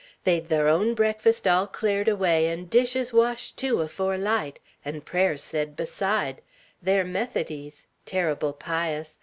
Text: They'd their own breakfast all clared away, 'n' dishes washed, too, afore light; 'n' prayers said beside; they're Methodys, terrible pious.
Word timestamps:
They'd 0.23 0.49
their 0.49 0.67
own 0.67 0.95
breakfast 0.95 1.47
all 1.47 1.67
clared 1.67 2.07
away, 2.07 2.49
'n' 2.49 2.65
dishes 2.65 3.13
washed, 3.13 3.55
too, 3.57 3.81
afore 3.83 4.17
light; 4.17 4.57
'n' 4.83 5.01
prayers 5.01 5.43
said 5.43 5.75
beside; 5.75 6.41
they're 6.81 7.05
Methodys, 7.05 7.85
terrible 8.07 8.51
pious. 8.53 9.19